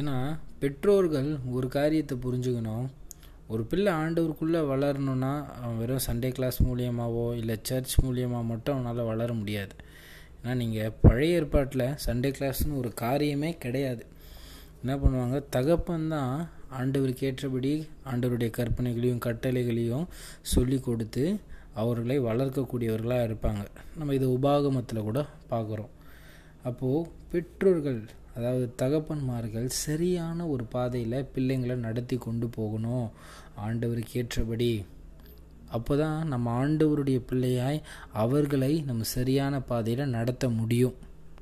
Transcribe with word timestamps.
ஏன்னா 0.00 0.14
பெற்றோர்கள் 0.62 1.28
ஒரு 1.56 1.66
காரியத்தை 1.74 2.14
புரிஞ்சுக்கணும். 2.24 2.88
ஒரு 3.52 3.62
பிள்ளை 3.68 3.92
ஆண்டவருக்குள்ளே 4.00 4.60
வளரணும்னா 4.70 5.30
அவன் 5.60 5.78
வெறும் 5.82 6.02
சண்டே 6.06 6.30
கிளாஸ் 6.38 6.58
மூலியமாகவோ 6.66 7.22
இல்லை 7.38 7.54
சர்ச் 7.68 7.94
மூலியமாக 8.06 8.44
மட்டும் 8.50 8.74
அவனால் 8.74 9.08
வளர 9.10 9.28
முடியாது. 9.38 9.74
ஏன்னா 10.40 10.56
நீங்கள் 10.62 10.92
பழைய 11.04 11.38
ஏற்பாட்டில் 11.38 11.84
சண்டே 12.06 12.32
கிளாஸ்னு 12.38 12.80
ஒரு 12.80 12.90
காரியமே 13.04 13.52
கிடையாது. 13.64 14.04
என்ன 14.82 14.96
பண்ணுவாங்க? 15.04 15.40
தகப்பன் 15.56 16.06
தான் 16.14 16.34
ஆண்டவருக்கு 16.80 17.26
ஏற்றபடி 17.30 17.72
ஆண்டவருடைய 18.12 18.50
கற்பனைகளையும் 18.58 19.24
கட்டளைகளையும் 19.28 20.06
சொல்லி 20.54 20.80
கொடுத்து 20.88 21.24
அவர்களை 21.84 22.18
வளர்க்கக்கூடியவர்களாக 22.28 23.28
இருப்பாங்க. 23.30 23.64
நம்ம 23.98 24.14
இது 24.20 24.28
உபாகமத்தில் 24.36 25.06
கூட 25.08 25.22
பார்க்குறோம். 25.54 25.92
அப்போது 26.68 27.08
பெற்றோர்கள் 27.32 28.00
அதாவது 28.36 28.74
தகப்பன்மார்கள் 28.82 29.66
சரியான 29.66 30.46
ஒரு 30.46 30.64
பாதையில் 30.64 31.28
பிள்ளைங்களை 31.34 31.74
நடத்தி 31.74 32.16
கொண்டு 32.16 32.48
போகணும். 32.48 33.08
ஆண்டவருக்கு 33.66 34.14
ஏற்றபடி. 34.14 34.84
அப்போ 35.68 35.96
தான் 35.96 36.28
நம்ம 36.28 36.46
ஆண்டவருடைய 36.58 37.20
பிள்ளையாய் 37.32 37.82
அவர்களை 38.12 38.82
நம்ம 38.86 39.02
சரியான 39.02 39.60
பாதையில் 39.60 40.14
நடத்த 40.16 40.48
முடியும். 40.48 40.96